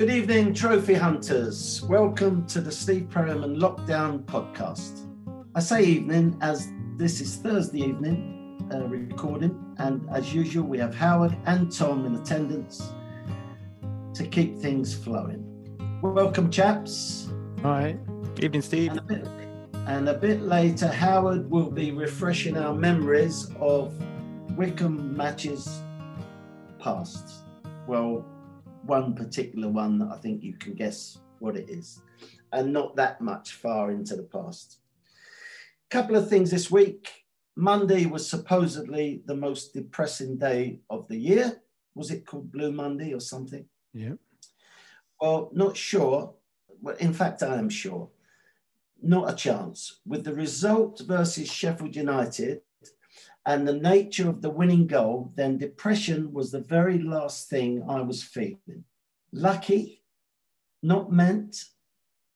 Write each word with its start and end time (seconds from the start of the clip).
Good 0.00 0.08
evening, 0.08 0.54
trophy 0.54 0.94
hunters. 0.94 1.82
Welcome 1.82 2.46
to 2.46 2.62
the 2.62 2.72
Steve 2.72 3.10
Perryman 3.10 3.60
Lockdown 3.60 4.24
podcast. 4.24 5.06
I 5.54 5.60
say 5.60 5.84
evening 5.84 6.38
as 6.40 6.72
this 6.96 7.20
is 7.20 7.36
Thursday 7.36 7.80
evening 7.80 8.66
uh, 8.72 8.86
recording, 8.86 9.74
and 9.76 10.08
as 10.10 10.32
usual, 10.34 10.66
we 10.66 10.78
have 10.78 10.94
Howard 10.94 11.36
and 11.44 11.70
Tom 11.70 12.06
in 12.06 12.14
attendance 12.14 12.94
to 14.14 14.26
keep 14.26 14.56
things 14.56 14.94
flowing. 14.94 15.44
Welcome, 16.00 16.50
chaps. 16.50 17.28
Hi. 17.62 17.98
Evening, 18.42 18.62
Steve. 18.62 18.92
And 18.92 19.00
a, 19.00 19.02
bit, 19.02 19.28
and 19.86 20.08
a 20.08 20.14
bit 20.14 20.40
later, 20.40 20.88
Howard 20.88 21.50
will 21.50 21.70
be 21.70 21.92
refreshing 21.92 22.56
our 22.56 22.74
memories 22.74 23.50
of 23.60 23.92
Wycombe 24.56 25.14
matches 25.14 25.82
past. 26.78 27.44
Well, 27.86 28.24
one 28.84 29.14
particular 29.14 29.68
one 29.68 29.98
that 29.98 30.10
I 30.12 30.16
think 30.18 30.42
you 30.42 30.54
can 30.54 30.74
guess 30.74 31.18
what 31.38 31.56
it 31.56 31.68
is, 31.68 32.02
and 32.52 32.72
not 32.72 32.96
that 32.96 33.20
much 33.20 33.54
far 33.54 33.90
into 33.90 34.16
the 34.16 34.22
past. 34.22 34.78
Couple 35.90 36.16
of 36.16 36.28
things 36.28 36.50
this 36.50 36.70
week. 36.70 37.24
Monday 37.56 38.06
was 38.06 38.28
supposedly 38.28 39.22
the 39.26 39.34
most 39.34 39.74
depressing 39.74 40.38
day 40.38 40.80
of 40.88 41.08
the 41.08 41.16
year. 41.16 41.60
Was 41.94 42.10
it 42.10 42.24
called 42.24 42.52
Blue 42.52 42.72
Monday 42.72 43.12
or 43.12 43.20
something? 43.20 43.64
Yeah. 43.92 44.14
Well, 45.20 45.50
not 45.52 45.76
sure. 45.76 46.34
Well, 46.80 46.96
in 46.96 47.12
fact, 47.12 47.42
I 47.42 47.58
am 47.58 47.68
sure. 47.68 48.08
Not 49.02 49.30
a 49.30 49.36
chance. 49.36 50.00
With 50.06 50.24
the 50.24 50.34
result 50.34 51.02
versus 51.06 51.50
Sheffield 51.50 51.96
United 51.96 52.60
and 53.46 53.66
the 53.66 53.74
nature 53.74 54.28
of 54.28 54.42
the 54.42 54.50
winning 54.50 54.86
goal, 54.86 55.32
then 55.34 55.58
depression 55.58 56.32
was 56.32 56.50
the 56.50 56.60
very 56.60 56.98
last 56.98 57.48
thing 57.48 57.82
I 57.88 58.00
was 58.02 58.22
feeling. 58.22 58.84
Lucky, 59.32 60.02
not 60.82 61.12
meant. 61.12 61.64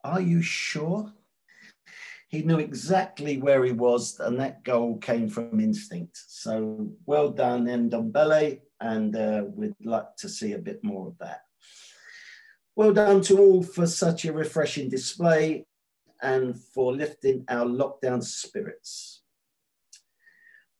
Are 0.02 0.20
you 0.20 0.42
sure? 0.42 1.12
He 2.28 2.42
knew 2.42 2.58
exactly 2.58 3.38
where 3.38 3.64
he 3.64 3.72
was, 3.72 4.18
and 4.18 4.40
that 4.40 4.64
goal 4.64 4.98
came 4.98 5.28
from 5.28 5.60
instinct. 5.60 6.18
So 6.26 6.90
well 7.06 7.30
done, 7.30 7.66
Ndombele, 7.66 8.60
and 8.80 9.14
uh, 9.14 9.44
we'd 9.54 9.74
like 9.84 10.16
to 10.16 10.28
see 10.28 10.52
a 10.52 10.58
bit 10.58 10.82
more 10.82 11.08
of 11.08 11.18
that. 11.18 11.42
Well 12.76 12.92
done 12.92 13.20
to 13.22 13.38
all 13.38 13.62
for 13.62 13.86
such 13.86 14.24
a 14.24 14.32
refreshing 14.32 14.88
display 14.88 15.66
and 16.20 16.58
for 16.58 16.92
lifting 16.92 17.44
our 17.48 17.66
lockdown 17.66 18.22
spirits. 18.22 19.22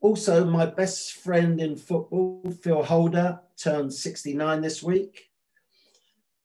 Also, 0.05 0.45
my 0.45 0.67
best 0.67 1.15
friend 1.15 1.59
in 1.59 1.77
football, 1.77 2.43
Phil 2.63 2.83
Holder, 2.83 3.41
turned 3.57 3.91
69 3.91 4.61
this 4.61 4.83
week, 4.83 5.31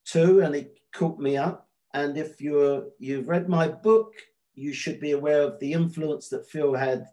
too, 0.05 0.39
and 0.39 0.55
he 0.55 0.67
caught 0.93 1.19
me 1.19 1.35
up. 1.35 1.67
And 1.93 2.17
if 2.17 2.39
you're, 2.39 2.85
you've 2.99 3.27
read 3.27 3.49
my 3.49 3.67
book, 3.67 4.13
you 4.55 4.71
should 4.71 5.01
be 5.01 5.11
aware 5.11 5.41
of 5.41 5.59
the 5.59 5.73
influence 5.73 6.29
that 6.29 6.47
Phil 6.47 6.73
had 6.73 7.07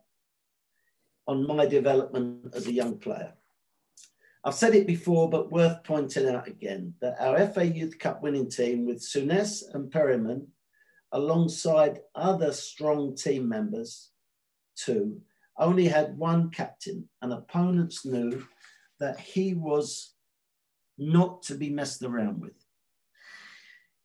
on 1.26 1.48
my 1.48 1.66
development 1.66 2.54
as 2.54 2.68
a 2.68 2.72
young 2.72 2.96
player. 2.96 3.32
I've 4.44 4.54
said 4.54 4.76
it 4.76 4.86
before, 4.86 5.28
but 5.28 5.50
worth 5.50 5.82
pointing 5.82 6.28
out 6.28 6.46
again 6.46 6.94
that 7.00 7.16
our 7.18 7.44
FA 7.48 7.66
Youth 7.66 7.98
Cup 7.98 8.22
winning 8.22 8.48
team 8.48 8.86
with 8.86 8.98
Souness 8.98 9.64
and 9.74 9.90
Perryman, 9.90 10.46
alongside 11.10 12.02
other 12.14 12.52
strong 12.52 13.16
team 13.16 13.48
members, 13.48 14.10
too, 14.76 15.20
only 15.58 15.86
had 15.86 16.18
one 16.18 16.50
captain, 16.50 17.08
and 17.22 17.32
opponents 17.32 18.04
knew 18.04 18.44
that 19.00 19.18
he 19.18 19.54
was 19.54 20.14
not 20.98 21.42
to 21.44 21.54
be 21.54 21.70
messed 21.70 22.02
around 22.02 22.40
with. 22.40 22.64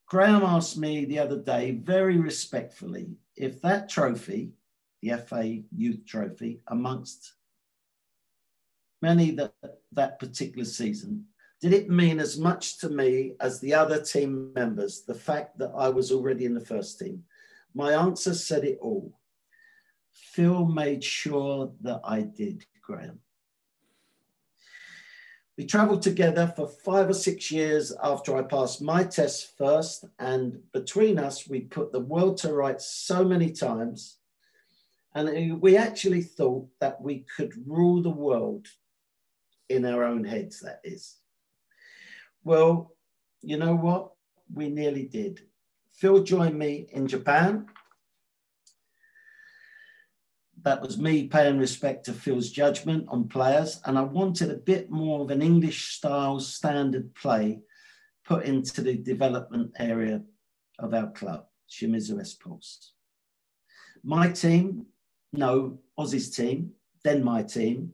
Graham 0.08 0.44
asked 0.44 0.78
me 0.78 1.06
the 1.06 1.20
other 1.20 1.42
day, 1.42 1.72
very 1.72 2.18
respectfully, 2.18 3.16
if 3.36 3.62
that 3.62 3.88
trophy, 3.88 4.52
the 5.02 5.18
FA 5.18 5.62
Youth 5.76 6.06
Trophy, 6.06 6.62
amongst 6.68 7.34
many 9.02 9.32
that 9.32 9.54
that 9.94 10.20
particular 10.20 10.66
season, 10.66 11.26
did 11.62 11.74
it 11.74 11.90
mean 11.90 12.20
as 12.20 12.38
much 12.38 12.80
to 12.80 12.90
me 12.90 13.36
as 13.40 13.60
the 13.60 13.74
other 13.74 14.02
team 14.02 14.52
members, 14.54 15.04
the 15.08 15.14
fact 15.14 15.58
that 15.60 15.72
I 15.78 15.90
was 15.90 16.12
already 16.12 16.46
in 16.46 16.54
the 16.54 16.66
first 16.66 17.00
team? 17.00 17.24
My 17.74 17.94
answer 17.94 18.34
said 18.34 18.66
it 18.66 18.80
all. 18.82 19.18
Phil 20.12 20.66
made 20.66 21.04
sure 21.04 21.74
that 21.82 22.02
I 22.04 22.22
did, 22.22 22.66
Graham. 22.82 23.20
We 25.58 25.66
travelled 25.66 26.02
together 26.02 26.52
for 26.56 26.68
five 26.68 27.10
or 27.10 27.14
six 27.14 27.52
years 27.52 27.94
after 28.02 28.36
I 28.36 28.42
passed 28.42 28.82
my 28.82 29.04
test 29.04 29.58
first, 29.58 30.06
and 30.18 30.60
between 30.72 31.20
us, 31.20 31.48
we 31.48 31.62
put 31.62 31.92
the 31.92 32.00
world 32.00 32.38
to 32.38 32.54
rights 32.54 32.88
so 32.88 33.24
many 33.24 33.52
times. 33.52 34.18
And 35.14 35.62
we 35.62 35.76
actually 35.76 36.22
thought 36.22 36.70
that 36.80 37.02
we 37.02 37.26
could 37.36 37.54
rule 37.68 38.02
the 38.02 38.10
world 38.10 38.68
in 39.68 39.86
our 39.86 40.04
own 40.04 40.24
heads, 40.24 40.62
that 40.62 40.80
is. 40.84 41.18
Well, 42.44 42.96
you 43.42 43.58
know 43.58 43.76
what? 43.76 44.14
We 44.54 44.70
nearly 44.70 45.06
did. 45.06 45.42
Phil 45.92 46.24
joined 46.24 46.58
me 46.58 46.88
in 46.92 47.08
Japan. 47.08 47.68
That 50.64 50.82
was 50.82 51.00
me 51.00 51.28
paying 51.28 51.58
respect 51.58 52.06
to 52.06 52.14
Phil's 52.14 52.52
judgment 52.52 53.06
on 53.08 53.28
players, 53.28 53.82
and 53.86 53.98
I 53.98 54.04
wanted 54.04 54.52
a 54.52 54.58
bit 54.58 54.92
more 54.92 55.22
of 55.22 55.32
an 55.32 55.42
English 55.42 55.96
style 55.96 56.40
standard 56.40 57.16
play 57.16 57.62
put 58.26 58.46
into 58.46 58.82
the 58.82 58.98
development 58.98 59.72
area 59.80 60.22
of 60.78 60.94
our 60.94 61.10
club, 61.12 61.46
Shimizu 61.70 62.20
S 62.20 62.34
Pulse. 62.36 62.94
My 64.04 64.30
team, 64.30 64.86
no, 65.34 65.80
Ossie's 65.98 66.30
team, 66.30 66.72
then 67.04 67.24
my 67.24 67.42
team, 67.42 67.94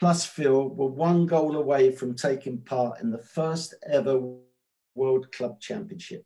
plus 0.00 0.24
Phil 0.24 0.70
were 0.70 0.86
one 0.86 1.26
goal 1.26 1.56
away 1.56 1.90
from 1.92 2.14
taking 2.14 2.58
part 2.58 3.00
in 3.00 3.10
the 3.10 3.18
first 3.18 3.74
ever 3.90 4.18
World 4.94 5.30
Club 5.32 5.60
Championship 5.60 6.24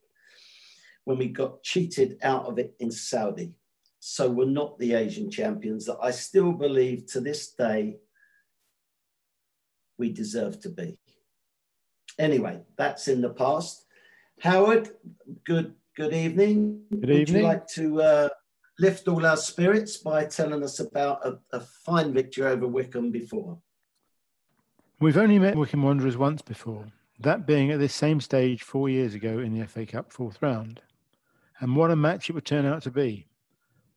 when 1.05 1.19
we 1.19 1.27
got 1.27 1.63
cheated 1.65 2.19
out 2.23 2.47
of 2.47 2.59
it 2.59 2.75
in 2.79 2.91
Saudi. 2.93 3.53
So 4.05 4.29
we're 4.29 4.47
not 4.47 4.81
the 4.81 4.95
Asian 4.95 5.31
champions 5.31 5.87
that 5.87 5.99
I 6.03 6.11
still 6.11 6.51
believe 6.51 7.07
to 7.13 7.21
this 7.21 7.53
day 7.53 7.99
we 9.97 10.13
deserve 10.13 10.59
to 10.63 10.71
be. 10.71 10.99
Anyway, 12.19 12.63
that's 12.77 13.07
in 13.07 13.21
the 13.21 13.31
past. 13.31 13.87
Howard, 14.41 14.91
good 15.45 15.75
good 15.97 16.13
evening. 16.13 16.83
Good 16.91 17.11
evening. 17.11 17.19
Would 17.19 17.29
you 17.29 17.43
like 17.43 17.67
to 17.69 18.03
uh, 18.03 18.29
lift 18.81 19.07
all 19.07 19.25
our 19.25 19.37
spirits 19.37 19.99
by 19.99 20.25
telling 20.25 20.65
us 20.65 20.81
about 20.81 21.25
a, 21.25 21.39
a 21.53 21.61
fine 21.61 22.13
victory 22.13 22.47
over 22.47 22.67
Wycombe 22.67 23.13
before. 23.13 23.57
We've 24.99 25.17
only 25.17 25.39
met 25.39 25.55
Wycombe 25.55 25.85
Wanderers 25.85 26.17
once 26.17 26.43
before, 26.43 26.87
that 27.21 27.47
being 27.47 27.71
at 27.71 27.79
this 27.79 27.95
same 27.95 28.21
stage 28.21 28.65
four 28.65 28.89
years 28.89 29.15
ago 29.15 29.39
in 29.39 29.57
the 29.57 29.65
FA 29.69 29.87
Cup 29.87 30.13
fourth 30.13 30.43
round. 30.43 30.81
And 31.61 31.77
what 31.77 31.93
a 31.93 31.97
match 31.97 32.29
it 32.29 32.33
would 32.33 32.45
turn 32.45 32.67
out 32.67 32.83
to 32.83 32.91
be. 32.91 33.29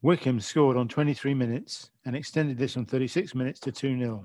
Wycombe 0.05 0.39
scored 0.39 0.77
on 0.77 0.87
23 0.87 1.33
minutes 1.33 1.89
and 2.05 2.15
extended 2.15 2.59
this 2.59 2.77
on 2.77 2.85
36 2.85 3.33
minutes 3.33 3.59
to 3.61 3.71
2 3.71 3.97
0. 3.97 4.23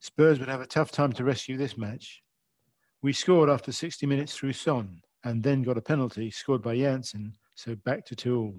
Spurs 0.00 0.38
would 0.38 0.50
have 0.50 0.60
a 0.60 0.66
tough 0.66 0.90
time 0.90 1.14
to 1.14 1.24
rescue 1.24 1.56
this 1.56 1.78
match. 1.78 2.22
We 3.00 3.14
scored 3.14 3.48
after 3.48 3.72
60 3.72 4.04
minutes 4.04 4.36
through 4.36 4.52
Son 4.52 5.00
and 5.24 5.42
then 5.42 5.62
got 5.62 5.78
a 5.78 5.80
penalty 5.80 6.30
scored 6.30 6.60
by 6.60 6.76
Janssen, 6.76 7.32
so 7.54 7.74
back 7.86 8.04
to 8.04 8.14
2 8.14 8.38
all. 8.38 8.54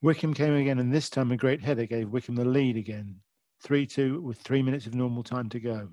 Wycombe 0.00 0.32
came 0.32 0.54
again, 0.54 0.78
and 0.78 0.94
this 0.94 1.10
time 1.10 1.32
a 1.32 1.36
great 1.36 1.60
header 1.60 1.86
gave 1.86 2.10
Wycombe 2.10 2.36
the 2.36 2.44
lead 2.44 2.76
again, 2.76 3.16
3 3.64 3.84
2 3.84 4.20
with 4.20 4.38
three 4.38 4.62
minutes 4.62 4.86
of 4.86 4.94
normal 4.94 5.24
time 5.24 5.48
to 5.48 5.58
go. 5.58 5.88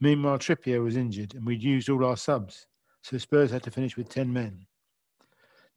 Meanwhile, 0.00 0.40
Trippier 0.40 0.82
was 0.82 0.96
injured, 0.96 1.36
and 1.36 1.46
we'd 1.46 1.62
used 1.62 1.88
all 1.88 2.04
our 2.04 2.16
subs, 2.16 2.66
so 3.02 3.18
Spurs 3.18 3.52
had 3.52 3.62
to 3.62 3.70
finish 3.70 3.96
with 3.96 4.08
10 4.08 4.32
men. 4.32 4.66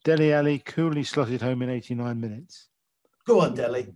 Dele 0.06 0.32
Alli 0.32 0.60
coolly 0.60 1.02
slotted 1.02 1.42
home 1.42 1.62
in 1.62 1.68
89 1.68 2.20
minutes. 2.20 2.68
Go 3.26 3.40
on, 3.40 3.56
Dele. 3.56 3.92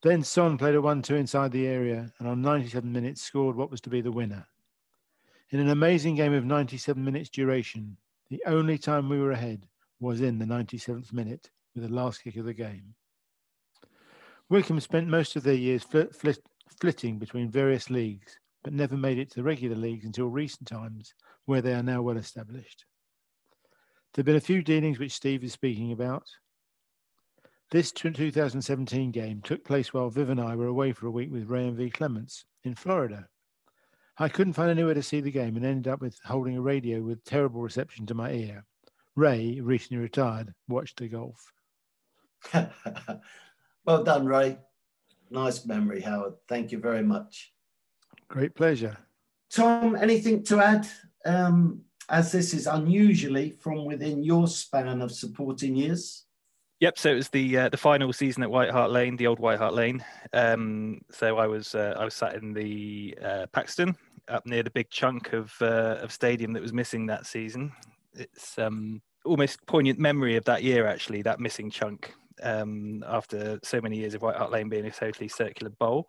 Then 0.00 0.22
Son 0.22 0.56
played 0.56 0.76
a 0.76 0.80
1 0.80 1.02
2 1.02 1.16
inside 1.16 1.50
the 1.50 1.66
area 1.66 2.12
and 2.20 2.28
on 2.28 2.40
97 2.40 2.92
minutes 2.92 3.20
scored 3.20 3.56
what 3.56 3.68
was 3.68 3.80
to 3.80 3.90
be 3.90 4.00
the 4.00 4.12
winner. 4.12 4.46
In 5.50 5.58
an 5.58 5.70
amazing 5.70 6.14
game 6.14 6.32
of 6.32 6.44
97 6.44 7.04
minutes 7.04 7.30
duration, 7.30 7.96
the 8.30 8.40
only 8.46 8.78
time 8.78 9.08
we 9.08 9.18
were 9.18 9.32
ahead 9.32 9.66
was 9.98 10.20
in 10.20 10.38
the 10.38 10.44
97th 10.44 11.12
minute 11.12 11.50
with 11.74 11.82
the 11.82 11.92
last 11.92 12.22
kick 12.22 12.36
of 12.36 12.44
the 12.44 12.54
game. 12.54 12.94
Wycombe 14.48 14.78
spent 14.78 15.08
most 15.08 15.34
of 15.34 15.42
their 15.42 15.54
years 15.54 15.82
fl- 15.82 16.12
fl- 16.12 16.30
flitting 16.80 17.18
between 17.18 17.50
various 17.50 17.90
leagues, 17.90 18.38
but 18.62 18.72
never 18.72 18.96
made 18.96 19.18
it 19.18 19.30
to 19.30 19.40
the 19.40 19.42
regular 19.42 19.74
leagues 19.74 20.04
until 20.04 20.28
recent 20.28 20.68
times, 20.68 21.12
where 21.46 21.60
they 21.60 21.74
are 21.74 21.82
now 21.82 22.02
well 22.02 22.18
established. 22.18 22.84
There 24.14 24.22
have 24.22 24.26
been 24.26 24.36
a 24.36 24.40
few 24.40 24.62
dealings 24.62 24.98
which 24.98 25.12
Steve 25.12 25.44
is 25.44 25.52
speaking 25.52 25.92
about. 25.92 26.24
This 27.70 27.92
2017 27.92 29.10
game 29.10 29.42
took 29.42 29.64
place 29.64 29.92
while 29.92 30.08
Viv 30.08 30.30
and 30.30 30.40
I 30.40 30.56
were 30.56 30.66
away 30.66 30.92
for 30.92 31.06
a 31.06 31.10
week 31.10 31.30
with 31.30 31.50
Ray 31.50 31.68
and 31.68 31.76
V 31.76 31.90
Clemence 31.90 32.44
in 32.64 32.74
Florida. 32.74 33.28
I 34.16 34.28
couldn't 34.28 34.54
find 34.54 34.70
anywhere 34.70 34.94
to 34.94 35.02
see 35.02 35.20
the 35.20 35.30
game 35.30 35.56
and 35.56 35.64
ended 35.64 35.92
up 35.92 36.00
with 36.00 36.18
holding 36.24 36.56
a 36.56 36.60
radio 36.60 37.00
with 37.02 37.22
terrible 37.24 37.60
reception 37.60 38.06
to 38.06 38.14
my 38.14 38.32
ear. 38.32 38.64
Ray, 39.14 39.60
recently 39.60 40.02
retired, 40.02 40.54
watched 40.66 40.98
the 40.98 41.08
golf. 41.08 41.52
well 43.84 44.02
done, 44.02 44.26
Ray. 44.26 44.58
Nice 45.30 45.66
memory, 45.66 46.00
Howard. 46.00 46.34
Thank 46.48 46.72
you 46.72 46.78
very 46.78 47.02
much. 47.02 47.52
Great 48.28 48.54
pleasure. 48.54 48.96
Tom, 49.50 49.94
anything 49.94 50.42
to 50.44 50.60
add? 50.60 50.88
Um, 51.24 51.82
as 52.08 52.32
this 52.32 52.54
is 52.54 52.66
unusually 52.66 53.50
from 53.50 53.84
within 53.84 54.22
your 54.22 54.46
span 54.48 55.02
of 55.02 55.12
supporting 55.12 55.76
years. 55.76 56.24
Yep. 56.80 56.98
So 56.98 57.10
it 57.10 57.16
was 57.16 57.28
the 57.28 57.58
uh, 57.58 57.68
the 57.68 57.76
final 57.76 58.12
season 58.12 58.42
at 58.44 58.50
White 58.50 58.70
Hart 58.70 58.90
Lane, 58.90 59.16
the 59.16 59.26
old 59.26 59.40
White 59.40 59.58
Hart 59.58 59.74
Lane. 59.74 60.04
Um, 60.32 61.00
so 61.10 61.36
I 61.36 61.46
was 61.46 61.74
uh, 61.74 61.96
I 61.98 62.04
was 62.04 62.14
sat 62.14 62.36
in 62.36 62.52
the 62.52 63.18
uh, 63.22 63.46
Paxton 63.52 63.96
up 64.28 64.46
near 64.46 64.62
the 64.62 64.70
big 64.70 64.88
chunk 64.90 65.32
of 65.32 65.52
uh, 65.60 65.96
of 66.00 66.12
stadium 66.12 66.52
that 66.52 66.62
was 66.62 66.72
missing 66.72 67.06
that 67.06 67.26
season. 67.26 67.72
It's 68.14 68.58
um, 68.58 69.02
almost 69.24 69.64
poignant 69.66 69.98
memory 69.98 70.36
of 70.36 70.44
that 70.44 70.62
year 70.62 70.86
actually, 70.86 71.22
that 71.22 71.40
missing 71.40 71.68
chunk 71.68 72.14
um, 72.44 73.04
after 73.08 73.58
so 73.64 73.80
many 73.80 73.96
years 73.96 74.14
of 74.14 74.22
White 74.22 74.36
Hart 74.36 74.52
Lane 74.52 74.68
being 74.68 74.86
a 74.86 74.90
totally 74.90 75.28
circular 75.28 75.70
bowl 75.70 76.08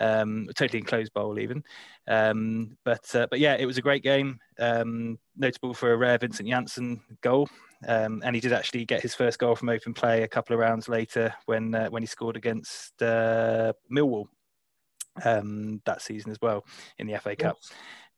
um, 0.00 0.48
totally 0.54 0.78
enclosed 0.78 1.12
bowl 1.12 1.38
even. 1.38 1.62
Um, 2.08 2.76
but 2.84 3.14
uh, 3.14 3.26
but 3.30 3.40
yeah, 3.40 3.54
it 3.54 3.66
was 3.66 3.78
a 3.78 3.82
great 3.82 4.02
game, 4.02 4.38
um, 4.58 5.18
notable 5.36 5.74
for 5.74 5.92
a 5.92 5.96
rare 5.96 6.18
Vincent 6.18 6.48
Janssen 6.48 7.00
goal. 7.20 7.48
Um, 7.86 8.22
and 8.24 8.34
he 8.34 8.40
did 8.40 8.52
actually 8.52 8.86
get 8.86 9.02
his 9.02 9.14
first 9.14 9.38
goal 9.38 9.54
from 9.54 9.68
open 9.68 9.92
play 9.92 10.22
a 10.22 10.28
couple 10.28 10.54
of 10.54 10.60
rounds 10.60 10.88
later 10.88 11.34
when 11.46 11.74
uh, 11.74 11.88
when 11.88 12.02
he 12.02 12.06
scored 12.06 12.36
against 12.36 13.00
uh, 13.02 13.72
Millwall 13.92 14.26
um, 15.24 15.80
that 15.84 16.02
season 16.02 16.30
as 16.30 16.38
well 16.40 16.64
in 16.98 17.06
the 17.06 17.18
FA 17.18 17.36
Cup. 17.36 17.56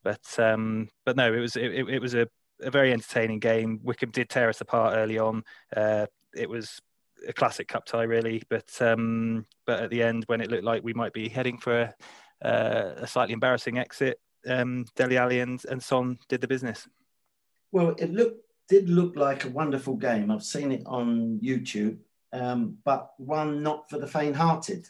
But 0.03 0.39
um, 0.39 0.89
but 1.05 1.17
no, 1.17 1.33
it 1.33 1.41
was 1.41 1.57
it, 1.57 1.73
it 1.73 2.01
was 2.01 2.15
a, 2.15 2.29
a 2.63 2.71
very 2.71 2.93
entertaining 2.93 3.41
game. 3.41 3.81
Wycombe 3.83 4.11
did 4.11 4.29
tear 4.29 4.49
us 4.49 4.61
apart 4.61 4.95
early 4.97 5.19
on. 5.19 5.43
Uh, 5.77 6.07
it 6.35 6.49
was 6.49 6.81
a 7.29 7.33
classic 7.33 7.69
cup 7.69 7.87
tie, 7.87 8.03
really. 8.03 8.43
But 8.49 8.71
um, 8.81 9.47
but 9.67 9.83
at 9.83 9.91
the 9.91 10.03
end, 10.03 10.25
when 10.27 10.41
it 10.41 10.51
looked 10.51 10.65
like 10.65 10.83
we 10.83 10.95
might 10.95 11.13
be 11.13 11.29
heading 11.29 11.59
for 11.59 11.81
a, 11.81 12.47
uh, 12.47 12.95
a 12.97 13.07
slightly 13.07 13.33
embarrassing 13.33 13.79
exit, 13.79 14.21
um, 14.47 14.85
Dele 14.95 15.17
Alli 15.17 15.41
and, 15.41 15.63
and 15.69 15.83
Son 15.83 16.19
did 16.29 16.41
the 16.41 16.49
business. 16.49 16.89
Well, 17.73 17.95
it 17.99 18.13
looked 18.13 18.43
did 18.69 18.89
look 18.89 19.17
like 19.17 19.45
a 19.45 19.51
wonderful 19.51 19.95
game. 19.95 20.31
I've 20.31 20.43
seen 20.43 20.73
it 20.73 20.83
on 20.87 21.39
YouTube, 21.43 21.99
um, 22.33 22.79
but 22.85 23.13
one 23.19 23.63
not 23.63 23.89
for 23.89 23.99
the 23.99 24.09
faint-hearted. 24.09 24.89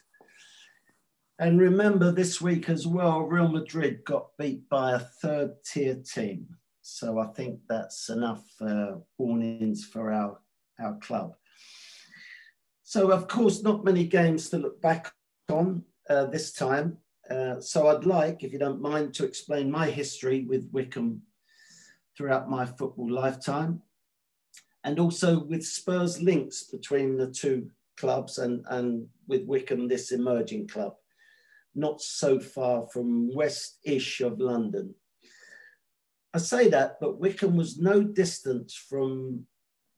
And 1.38 1.60
remember, 1.60 2.10
this 2.10 2.40
week 2.40 2.70
as 2.70 2.86
well, 2.86 3.20
Real 3.20 3.48
Madrid 3.48 4.02
got 4.06 4.28
beat 4.38 4.66
by 4.70 4.92
a 4.92 4.98
third-tier 4.98 5.96
team. 5.96 6.46
So 6.80 7.18
I 7.18 7.26
think 7.26 7.60
that's 7.68 8.08
enough 8.08 8.44
uh, 8.60 8.92
warnings 9.18 9.84
for 9.84 10.12
our 10.12 10.38
our 10.78 10.96
club. 10.98 11.34
So, 12.88 13.10
of 13.10 13.26
course, 13.26 13.64
not 13.64 13.84
many 13.84 14.06
games 14.06 14.48
to 14.50 14.58
look 14.58 14.80
back 14.80 15.12
on 15.50 15.82
uh, 16.08 16.26
this 16.26 16.52
time. 16.52 16.98
Uh, 17.28 17.60
so, 17.60 17.88
I'd 17.88 18.06
like, 18.06 18.44
if 18.44 18.52
you 18.52 18.60
don't 18.60 18.80
mind, 18.80 19.12
to 19.14 19.24
explain 19.24 19.72
my 19.72 19.90
history 19.90 20.44
with 20.48 20.70
Wycombe 20.70 21.22
throughout 22.16 22.48
my 22.48 22.64
football 22.64 23.10
lifetime, 23.10 23.82
and 24.84 25.00
also 25.00 25.42
with 25.42 25.66
Spurs 25.66 26.22
links 26.22 26.62
between 26.62 27.16
the 27.16 27.28
two 27.28 27.68
clubs 27.96 28.38
and, 28.38 28.64
and 28.70 29.08
with 29.26 29.44
Wycombe, 29.46 29.88
this 29.88 30.12
emerging 30.12 30.68
club, 30.68 30.94
not 31.74 32.00
so 32.00 32.38
far 32.38 32.86
from 32.92 33.34
west-ish 33.34 34.20
of 34.20 34.38
London. 34.38 34.94
I 36.32 36.38
say 36.38 36.68
that, 36.68 37.00
but 37.00 37.18
Wycombe 37.18 37.56
was 37.56 37.80
no 37.80 38.04
distance 38.04 38.74
from 38.74 39.48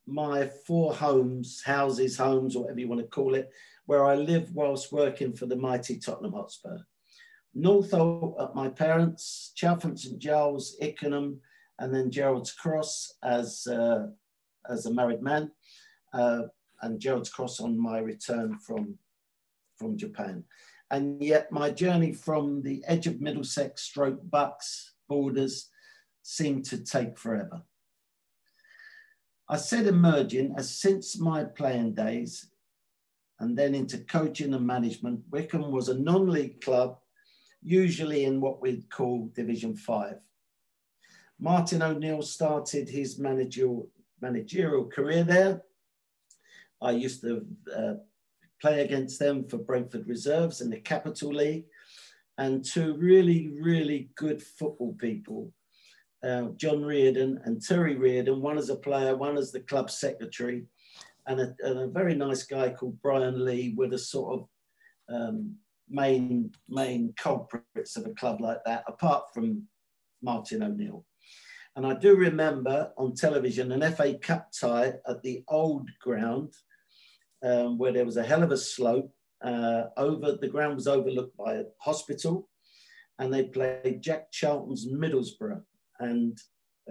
my 0.09 0.47
four 0.67 0.95
homes, 0.95 1.63
houses, 1.63 2.17
homes, 2.17 2.57
whatever 2.57 2.81
you 2.81 2.89
want 2.89 3.01
to 3.01 3.07
call 3.07 3.35
it, 3.35 3.51
where 3.87 4.05
I 4.05 4.15
live 4.15 4.51
whilst 4.55 4.93
working 4.93 5.33
for 5.35 5.47
the 5.47 5.57
mighty 5.57 5.99
Tottenham 5.99 6.33
Hotspur. 6.33 6.79
Northolt 7.57 8.43
at 8.43 8.55
my 8.55 8.69
parents, 8.69 9.53
Chalfont 9.57 9.99
St 9.99 10.19
Giles, 10.19 10.77
Ickenham, 10.81 11.41
and 11.79 11.95
then 11.95 12.11
Gerrards 12.11 12.57
Cross 12.57 13.15
as, 13.23 13.67
uh, 13.67 14.07
as 14.69 14.87
a 14.87 14.95
married 14.95 15.23
man, 15.23 15.51
uh, 16.13 16.43
and 16.83 17.01
Gerrards 17.01 17.31
Cross 17.31 17.61
on 17.61 17.79
my 17.79 17.99
return 17.99 18.59
from, 18.59 18.97
from 19.77 19.97
Japan. 19.97 20.45
And 20.91 21.23
yet 21.23 21.53
my 21.53 21.71
journey 21.71 22.13
from 22.13 22.63
the 22.63 22.83
edge 22.87 23.07
of 23.07 23.21
Middlesex 23.21 23.83
stroke 23.83 24.21
Bucks 24.31 24.95
borders 25.09 25.69
seemed 26.23 26.65
to 26.67 26.79
take 26.79 27.19
forever. 27.19 27.63
I 29.49 29.57
said 29.57 29.87
emerging 29.87 30.55
as 30.59 30.79
since 30.79 31.19
my 31.19 31.45
playing 31.45 31.95
days 31.95 32.51
and 33.41 33.57
then 33.57 33.75
into 33.75 33.99
coaching 33.99 34.53
and 34.53 34.67
management, 34.67 35.21
Wycombe 35.31 35.71
was 35.71 35.89
a 35.89 35.99
non-league 35.99 36.61
club, 36.61 36.99
usually 37.63 38.25
in 38.25 38.41
what 38.41 38.61
we'd 38.61 38.91
call 38.91 39.31
Division 39.35 39.75
5. 39.75 40.17
Martin 41.41 41.83
O'Neill 41.83 42.21
started 42.21 42.89
his 42.89 43.19
managerial, 43.19 43.89
managerial 44.21 44.85
career 44.85 45.25
there. 45.25 45.63
I 46.83 46.91
used 46.91 47.23
to 47.23 47.47
uh, 47.75 47.95
play 48.61 48.83
against 48.83 49.19
them 49.19 49.49
for 49.49 49.57
Brentford 49.57 50.07
Reserves 50.09 50.61
in 50.61 50.69
the 50.69 50.81
Capital 50.81 51.31
League 51.31 51.65
and 52.37 52.65
two 52.65 52.95
really, 52.95 53.49
really 53.61 54.11
good 54.15 54.43
football 54.43 54.95
people 55.01 55.53
uh, 56.23 56.49
John 56.57 56.85
Reardon 56.85 57.41
and 57.45 57.63
Terry 57.63 57.97
Reardon, 57.97 58.41
one 58.41 58.59
as 58.59 58.71
a 58.71 58.77
player, 58.77 59.17
one 59.17 59.37
as 59.37 59.53
the 59.53 59.61
club 59.61 59.91
secretary, 59.91 60.65
and 61.27 61.41
a, 61.41 61.55
and 61.61 61.79
a 61.81 61.87
very 61.87 62.15
nice 62.15 62.43
guy 62.43 62.71
called 62.71 63.01
Brian 63.03 63.45
Lee 63.45 63.75
were 63.77 63.89
the 63.89 63.99
sort 63.99 64.41
of 64.41 64.49
um, 65.15 65.55
main 65.89 66.51
main 66.69 67.15
culprits 67.17 67.97
of 67.97 68.07
a 68.07 68.15
club 68.15 68.41
like 68.41 68.59
that, 68.65 68.85
apart 68.89 69.25
from 69.33 69.63
Martin 70.23 70.63
O'Neill. 70.63 71.05
And 71.77 71.87
I 71.87 71.95
do 71.95 72.17
remember 72.17 72.91
on 72.97 73.15
television 73.15 73.71
an 73.71 73.93
FA 73.93 74.19
Cup 74.19 74.49
tie 74.59 74.95
at 75.07 75.23
the 75.23 75.45
old 75.47 75.89
ground, 76.01 76.53
um, 77.45 77.79
where 77.79 77.93
there 77.93 78.05
was 78.07 78.17
a 78.17 78.25
hell 78.25 78.43
of 78.43 78.51
a 78.51 78.57
slope. 78.57 79.13
Uh, 79.41 79.85
over 79.97 80.33
the 80.33 80.49
ground 80.49 80.75
was 80.75 80.89
overlooked 80.89 81.37
by 81.37 81.55
a 81.55 81.65
hospital, 81.79 82.49
and 83.21 83.33
they 83.33 83.45
played 83.45 84.03
Jack 84.03 84.33
Charlton's 84.33 84.89
Middlesbrough 84.89 85.63
and 85.99 86.39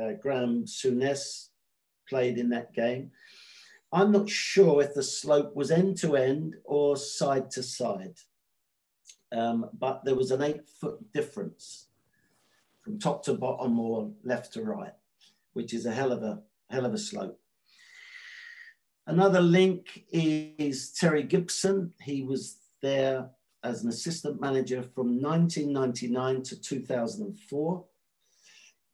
uh, 0.01 0.13
Graham 0.21 0.65
Souness 0.65 1.49
played 2.07 2.37
in 2.37 2.49
that 2.49 2.73
game. 2.73 3.11
I'm 3.91 4.11
not 4.11 4.29
sure 4.29 4.81
if 4.81 4.93
the 4.93 5.03
slope 5.03 5.55
was 5.55 5.71
end 5.71 5.97
to 5.99 6.15
end 6.15 6.55
or 6.65 6.97
side 6.97 7.49
to 7.51 7.63
side, 7.63 8.15
um, 9.31 9.69
but 9.77 10.03
there 10.03 10.15
was 10.15 10.31
an 10.31 10.41
eight 10.41 10.69
foot 10.69 11.11
difference 11.13 11.87
from 12.81 12.99
top 12.99 13.23
to 13.25 13.33
bottom 13.33 13.79
or 13.79 14.11
left 14.23 14.53
to 14.53 14.61
right, 14.63 14.93
which 15.53 15.73
is 15.73 15.85
a 15.85 15.91
hell 15.91 16.11
of 16.11 16.23
a 16.23 16.41
hell 16.69 16.85
of 16.85 16.93
a 16.93 16.97
slope. 16.97 17.39
Another 19.07 19.39
link 19.39 20.03
is 20.11 20.91
Terry 20.91 21.23
Gibson. 21.23 21.93
He 22.01 22.23
was 22.23 22.57
there 22.81 23.29
as 23.63 23.83
an 23.83 23.89
assistant 23.89 24.41
manager 24.41 24.83
from 24.83 25.21
1999 25.21 26.43
to 26.43 26.61
2004. 26.61 27.85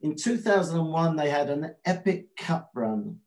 In 0.03 0.17
2001, 0.17 1.15
they 1.15 1.29
had 1.29 1.49
an 1.49 1.75
epic 1.85 2.35
cup 2.35 2.71
run 2.75 3.19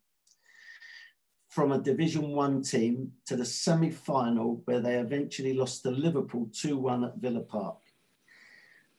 from 1.49 1.71
a 1.71 1.81
Division 1.81 2.33
One 2.33 2.61
team 2.61 3.13
to 3.25 3.35
the 3.35 3.45
semi 3.45 3.89
final, 3.89 4.61
where 4.65 4.79
they 4.79 4.99
eventually 4.99 5.55
lost 5.55 5.81
to 5.81 5.89
Liverpool 5.89 6.47
2 6.53 6.77
1 6.77 7.03
at 7.03 7.17
Villa 7.17 7.39
Park. 7.39 7.79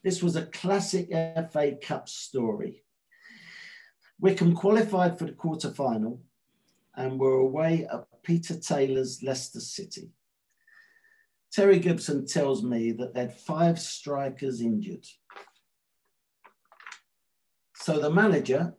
This 0.03 0.25
was 0.25 0.35
a 0.35 0.47
classic 0.47 1.09
FA 1.53 1.79
Cup 1.81 2.09
story. 2.09 2.83
Wycombe 4.19 4.57
qualified 4.57 5.17
for 5.17 5.27
the 5.27 5.33
quarter 5.33 5.71
final 5.71 6.21
and 6.97 7.21
were 7.21 7.35
away 7.35 7.87
at 7.93 8.09
Peter 8.25 8.59
Taylor's 8.59 9.23
Leicester 9.23 9.61
City. 9.61 10.11
Terry 11.53 11.79
Gibson 11.79 12.27
tells 12.27 12.65
me 12.65 12.91
that 12.91 13.15
they 13.15 13.21
had 13.21 13.39
five 13.39 13.79
strikers 13.79 14.61
injured. 14.61 15.07
So 17.89 17.99
the 17.99 18.11
manager 18.11 18.75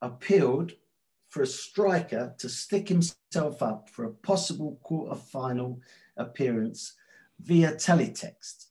appealed 0.00 0.72
for 1.28 1.42
a 1.42 1.46
striker 1.46 2.34
to 2.38 2.48
stick 2.48 2.88
himself 2.88 3.62
up 3.62 3.90
for 3.90 4.06
a 4.06 4.10
possible 4.10 4.78
quarter-final 4.82 5.82
appearance 6.16 6.94
via 7.40 7.74
teletext. 7.74 8.68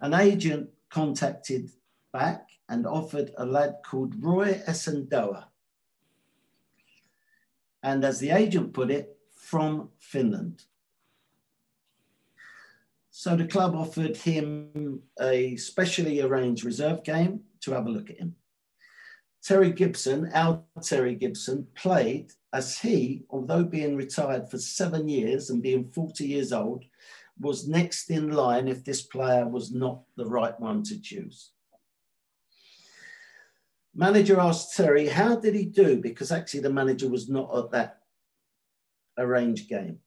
An 0.00 0.14
agent 0.14 0.70
contacted 0.88 1.70
back 2.14 2.48
and 2.66 2.86
offered 2.86 3.32
a 3.36 3.44
lad 3.44 3.74
called 3.84 4.14
Roy 4.24 4.54
Essandoh. 4.66 5.44
And 7.82 8.06
as 8.06 8.20
the 8.20 8.30
agent 8.30 8.72
put 8.72 8.90
it, 8.90 9.18
from 9.34 9.90
Finland. 9.98 10.62
So 13.10 13.36
the 13.36 13.46
club 13.46 13.74
offered 13.74 14.16
him 14.16 15.02
a 15.20 15.56
specially 15.56 16.22
arranged 16.22 16.64
reserve 16.64 17.04
game 17.04 17.40
to 17.66 17.74
have 17.74 17.86
a 17.86 17.90
look 17.90 18.10
at 18.10 18.18
him. 18.18 18.34
Terry 19.42 19.70
Gibson, 19.70 20.30
our 20.34 20.62
Terry 20.82 21.14
Gibson, 21.14 21.66
played 21.76 22.32
as 22.52 22.78
he, 22.78 23.24
although 23.30 23.62
being 23.62 23.96
retired 23.96 24.50
for 24.50 24.58
seven 24.58 25.08
years 25.08 25.50
and 25.50 25.62
being 25.62 25.84
40 25.84 26.26
years 26.26 26.52
old, 26.52 26.84
was 27.38 27.68
next 27.68 28.10
in 28.10 28.30
line 28.30 28.66
if 28.66 28.84
this 28.84 29.02
player 29.02 29.46
was 29.46 29.72
not 29.72 30.00
the 30.16 30.24
right 30.24 30.58
one 30.58 30.82
to 30.84 31.00
choose. 31.00 31.50
Manager 33.94 34.40
asked 34.40 34.76
Terry, 34.76 35.06
how 35.06 35.36
did 35.36 35.54
he 35.54 35.64
do? 35.64 36.00
Because 36.00 36.32
actually 36.32 36.60
the 36.60 36.72
manager 36.72 37.08
was 37.08 37.28
not 37.28 37.56
at 37.56 37.70
that 37.70 37.98
arranged 39.18 39.68
game. 39.68 39.98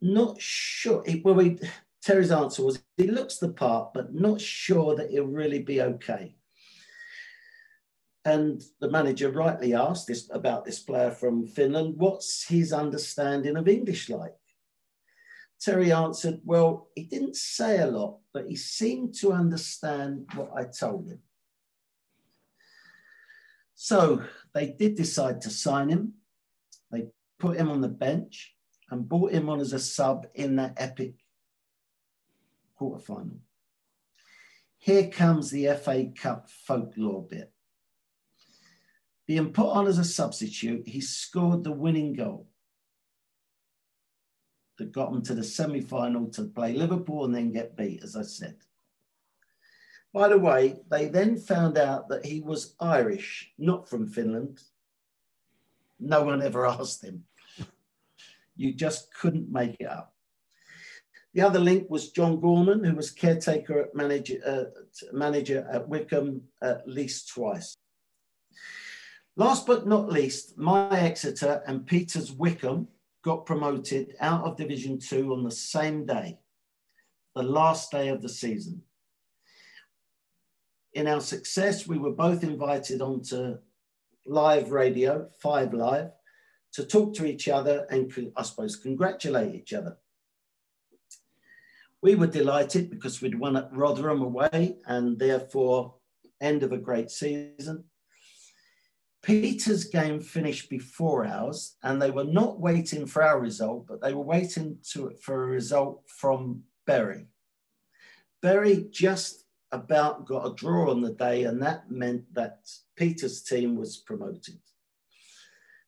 Not 0.00 0.40
sure. 0.40 1.04
Well, 1.22 1.34
we, 1.34 1.58
Terry's 2.04 2.30
answer 2.30 2.62
was 2.62 2.82
he 2.98 3.06
looks 3.06 3.38
the 3.38 3.48
part, 3.48 3.94
but 3.94 4.14
not 4.14 4.38
sure 4.38 4.94
that 4.94 5.10
he'll 5.10 5.24
really 5.24 5.62
be 5.62 5.80
okay. 5.80 6.36
And 8.26 8.62
the 8.80 8.90
manager 8.90 9.30
rightly 9.30 9.74
asked 9.74 10.08
this 10.08 10.28
about 10.30 10.66
this 10.66 10.80
player 10.80 11.10
from 11.10 11.46
Finland, 11.46 11.94
what's 11.96 12.46
his 12.46 12.74
understanding 12.74 13.56
of 13.56 13.68
English 13.68 14.10
like? 14.10 14.34
Terry 15.60 15.92
answered, 15.92 16.40
Well, 16.44 16.88
he 16.94 17.04
didn't 17.04 17.36
say 17.36 17.80
a 17.80 17.86
lot, 17.86 18.18
but 18.34 18.48
he 18.48 18.56
seemed 18.56 19.14
to 19.20 19.32
understand 19.32 20.28
what 20.34 20.50
I 20.54 20.64
told 20.64 21.08
him. 21.08 21.20
So 23.74 24.22
they 24.52 24.74
did 24.78 24.94
decide 24.94 25.40
to 25.42 25.50
sign 25.50 25.88
him. 25.88 26.14
They 26.90 27.06
put 27.38 27.56
him 27.56 27.70
on 27.70 27.80
the 27.80 27.88
bench 27.88 28.54
and 28.90 29.08
brought 29.08 29.32
him 29.32 29.48
on 29.48 29.60
as 29.60 29.72
a 29.72 29.78
sub 29.78 30.26
in 30.34 30.56
that 30.56 30.74
epic 30.76 31.14
quarterfinal. 32.84 33.38
Here 34.78 35.08
comes 35.08 35.50
the 35.50 35.74
FA 35.82 36.06
Cup 36.14 36.50
folklore 36.50 37.26
bit. 37.28 37.50
Being 39.26 39.52
put 39.52 39.70
on 39.70 39.86
as 39.86 39.98
a 39.98 40.04
substitute, 40.04 40.86
he 40.86 41.00
scored 41.00 41.64
the 41.64 41.72
winning 41.72 42.12
goal 42.12 42.48
that 44.76 44.92
got 44.92 45.12
him 45.12 45.22
to 45.22 45.34
the 45.34 45.44
semi 45.44 45.80
final 45.80 46.26
to 46.30 46.44
play 46.44 46.74
Liverpool 46.74 47.24
and 47.24 47.34
then 47.34 47.52
get 47.52 47.76
beat, 47.76 48.02
as 48.02 48.16
I 48.16 48.22
said. 48.22 48.56
By 50.12 50.28
the 50.28 50.38
way, 50.38 50.76
they 50.90 51.06
then 51.06 51.38
found 51.38 51.78
out 51.78 52.08
that 52.08 52.26
he 52.26 52.40
was 52.40 52.74
Irish, 52.78 53.52
not 53.58 53.88
from 53.88 54.06
Finland. 54.06 54.60
No 55.98 56.22
one 56.22 56.42
ever 56.42 56.66
asked 56.66 57.02
him. 57.02 57.24
You 58.56 58.72
just 58.74 59.12
couldn't 59.14 59.50
make 59.50 59.76
it 59.80 59.86
up. 59.86 60.13
The 61.34 61.42
other 61.42 61.58
link 61.58 61.90
was 61.90 62.10
John 62.10 62.40
Gorman, 62.40 62.84
who 62.84 62.94
was 62.94 63.10
caretaker 63.10 63.80
at 63.80 63.94
manager, 63.94 64.38
uh, 64.46 64.64
manager 65.12 65.68
at 65.70 65.88
Wycombe 65.88 66.42
at 66.62 66.88
least 66.88 67.28
twice. 67.28 67.74
Last 69.36 69.66
but 69.66 69.88
not 69.88 70.12
least, 70.12 70.56
my 70.56 70.88
Exeter 70.96 71.60
and 71.66 71.84
Peter's 71.84 72.30
Wycombe 72.30 72.86
got 73.24 73.46
promoted 73.46 74.14
out 74.20 74.44
of 74.44 74.56
Division 74.56 75.00
Two 75.00 75.32
on 75.32 75.42
the 75.42 75.50
same 75.50 76.06
day, 76.06 76.38
the 77.34 77.42
last 77.42 77.90
day 77.90 78.10
of 78.10 78.22
the 78.22 78.28
season. 78.28 78.82
In 80.92 81.08
our 81.08 81.20
success, 81.20 81.84
we 81.84 81.98
were 81.98 82.12
both 82.12 82.44
invited 82.44 83.02
onto 83.02 83.58
live 84.24 84.70
radio, 84.70 85.28
Five 85.42 85.74
Live, 85.74 86.12
to 86.74 86.84
talk 86.84 87.12
to 87.14 87.26
each 87.26 87.48
other 87.48 87.88
and, 87.90 88.32
I 88.36 88.42
suppose, 88.42 88.76
congratulate 88.76 89.56
each 89.56 89.72
other. 89.72 89.98
We 92.04 92.16
were 92.16 92.26
delighted 92.26 92.90
because 92.90 93.22
we'd 93.22 93.38
won 93.38 93.56
at 93.56 93.72
Rotherham 93.72 94.20
away 94.20 94.76
and 94.86 95.18
therefore 95.18 95.94
end 96.38 96.62
of 96.62 96.70
a 96.70 96.76
great 96.76 97.10
season. 97.10 97.84
Peter's 99.22 99.84
game 99.84 100.20
finished 100.20 100.68
before 100.68 101.24
ours, 101.24 101.76
and 101.82 102.02
they 102.02 102.10
were 102.10 102.24
not 102.24 102.60
waiting 102.60 103.06
for 103.06 103.22
our 103.22 103.40
result, 103.40 103.86
but 103.86 104.02
they 104.02 104.12
were 104.12 104.22
waiting 104.22 104.76
to, 104.90 105.12
for 105.22 105.44
a 105.44 105.46
result 105.46 106.02
from 106.06 106.64
Bury. 106.86 107.24
Bury 108.42 108.86
just 108.90 109.46
about 109.72 110.26
got 110.26 110.46
a 110.46 110.54
draw 110.54 110.90
on 110.90 111.00
the 111.00 111.14
day, 111.14 111.44
and 111.44 111.62
that 111.62 111.90
meant 111.90 112.24
that 112.34 112.68
Peter's 112.96 113.40
team 113.40 113.76
was 113.76 113.96
promoted. 113.96 114.58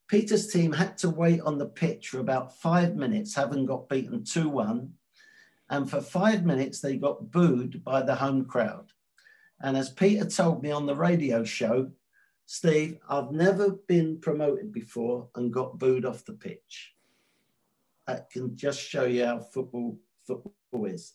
Peter's 0.08 0.46
team 0.46 0.72
had 0.72 0.96
to 0.96 1.10
wait 1.10 1.42
on 1.42 1.58
the 1.58 1.66
pitch 1.66 2.08
for 2.08 2.20
about 2.20 2.56
five 2.56 2.96
minutes, 2.96 3.34
having 3.34 3.66
got 3.66 3.90
beaten 3.90 4.24
2 4.24 4.48
1. 4.48 4.94
And 5.68 5.90
for 5.90 6.00
five 6.00 6.44
minutes, 6.44 6.80
they 6.80 6.96
got 6.96 7.30
booed 7.30 7.82
by 7.82 8.02
the 8.02 8.14
home 8.14 8.44
crowd. 8.44 8.92
And 9.60 9.76
as 9.76 9.90
Peter 9.90 10.26
told 10.26 10.62
me 10.62 10.70
on 10.70 10.86
the 10.86 10.94
radio 10.94 11.42
show, 11.44 11.90
Steve, 12.46 12.98
I've 13.08 13.32
never 13.32 13.70
been 13.88 14.20
promoted 14.20 14.72
before 14.72 15.28
and 15.34 15.52
got 15.52 15.78
booed 15.78 16.04
off 16.04 16.24
the 16.24 16.34
pitch. 16.34 16.94
That 18.06 18.30
can 18.30 18.56
just 18.56 18.80
show 18.80 19.04
you 19.04 19.26
how 19.26 19.40
football, 19.40 19.98
football 20.24 20.84
is. 20.84 21.14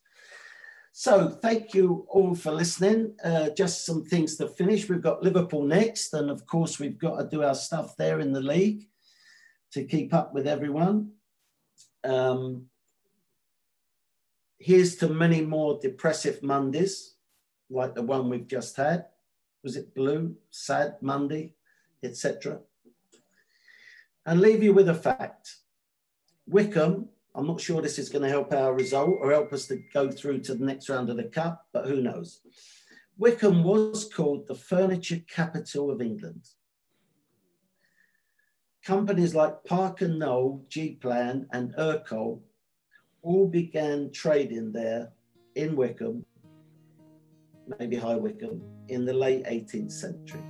So 0.91 1.29
thank 1.29 1.74
you 1.74 2.05
all 2.10 2.36
for 2.36 2.51
listening. 2.51 3.15
Uh, 3.24 3.50
just 3.51 3.86
some 3.86 4.03
things 4.03 4.36
to 4.38 4.48
finish. 4.50 4.89
We've 4.89 5.01
got 5.01 5.24
Liverpool 5.24 5.63
next, 5.63 6.13
and 6.13 6.29
of 6.29 6.46
course 6.46 6.79
we've 6.79 6.98
got 6.98 7.17
to 7.17 7.29
do 7.29 7.43
our 7.43 7.55
stuff 7.55 7.96
there 7.96 8.20
in 8.20 8.34
the 8.34 8.41
league 8.41 8.89
to 9.72 9.86
keep 9.86 10.13
up 10.13 10.34
with 10.34 10.48
everyone. 10.48 11.12
Um, 12.03 12.65
here's 14.61 14.95
to 14.97 15.09
many 15.09 15.41
more 15.41 15.79
depressive 15.81 16.43
Mondays, 16.43 17.15
like 17.69 17.95
the 17.95 18.03
one 18.03 18.29
we've 18.29 18.47
just 18.47 18.75
had. 18.77 19.05
Was 19.63 19.75
it 19.75 19.95
blue, 19.95 20.35
sad 20.49 20.97
Monday, 21.01 21.55
etc. 22.03 22.59
And 24.25 24.39
leave 24.39 24.63
you 24.63 24.73
with 24.73 24.89
a 24.89 24.93
fact. 24.93 25.57
Wycombe, 26.47 27.09
I'm 27.33 27.47
not 27.47 27.61
sure 27.61 27.81
this 27.81 27.99
is 27.99 28.09
going 28.09 28.23
to 28.23 28.29
help 28.29 28.53
our 28.53 28.73
result 28.73 29.17
or 29.19 29.31
help 29.31 29.53
us 29.53 29.67
to 29.67 29.81
go 29.93 30.11
through 30.11 30.41
to 30.41 30.55
the 30.55 30.65
next 30.65 30.89
round 30.89 31.09
of 31.09 31.17
the 31.17 31.23
Cup, 31.23 31.67
but 31.73 31.85
who 31.85 32.01
knows. 32.01 32.41
Wycombe 33.17 33.63
was 33.63 34.11
called 34.13 34.47
the 34.47 34.55
furniture 34.55 35.21
capital 35.27 35.91
of 35.91 36.01
England. 36.01 36.47
Companies 38.83 39.35
like 39.35 39.63
Parker 39.63 40.07
Knoll, 40.07 40.65
G-Plan 40.67 41.47
and 41.51 41.73
Ercol 41.75 42.41
all 43.21 43.47
began 43.47 44.11
trading 44.11 44.71
there 44.71 45.11
in 45.55 45.75
Wycombe, 45.75 46.25
maybe 47.79 47.95
High 47.95 48.15
Wycombe, 48.15 48.61
in 48.87 49.05
the 49.05 49.13
late 49.13 49.43
18th 49.45 49.91
century. 49.91 50.43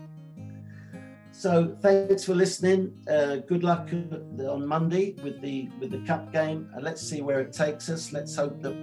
So 1.32 1.76
thanks 1.82 2.24
for 2.24 2.36
listening. 2.36 2.94
Uh, 3.10 3.38
good 3.38 3.64
luck 3.64 3.90
on 3.92 4.68
Monday 4.68 5.16
with 5.24 5.42
the 5.42 5.70
with 5.80 5.92
the 5.92 6.00
cup 6.06 6.32
game, 6.32 6.70
and 6.74 6.84
let's 6.84 7.02
see 7.02 7.22
where 7.22 7.40
it 7.40 7.54
takes 7.54 7.90
us. 7.90 8.12
Let's 8.12 8.36
hope 8.36 8.62
that 8.62 8.76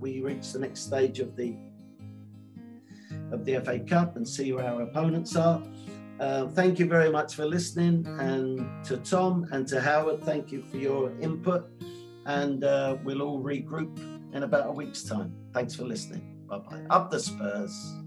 we 0.00 0.20
reach 0.20 0.52
the 0.52 0.60
next 0.60 0.80
stage 0.80 1.18
of 1.18 1.36
the 1.36 1.56
of 3.32 3.44
the 3.44 3.60
FA 3.60 3.80
Cup 3.80 4.16
and 4.16 4.26
see 4.26 4.52
where 4.52 4.66
our 4.66 4.82
opponents 4.82 5.34
are. 5.36 5.62
Uh, 6.20 6.46
thank 6.48 6.78
you 6.78 6.86
very 6.86 7.10
much 7.10 7.34
for 7.34 7.44
listening, 7.44 8.06
and 8.20 8.84
to 8.84 8.96
Tom 8.98 9.46
and 9.50 9.66
to 9.68 9.80
Howard, 9.80 10.22
thank 10.22 10.52
you 10.52 10.62
for 10.62 10.76
your 10.76 11.12
input. 11.20 11.68
And 12.26 12.64
uh, 12.64 12.96
we'll 13.04 13.22
all 13.22 13.40
regroup 13.40 13.98
in 14.32 14.42
about 14.42 14.68
a 14.68 14.72
week's 14.72 15.02
time. 15.02 15.34
Thanks 15.52 15.74
for 15.74 15.84
listening. 15.84 16.22
Bye 16.48 16.58
bye. 16.58 16.82
Up 16.90 17.10
the 17.10 17.20
Spurs. 17.20 18.01